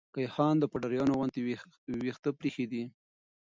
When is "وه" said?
2.71-2.83